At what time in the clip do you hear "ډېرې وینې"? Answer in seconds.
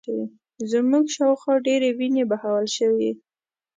1.67-2.23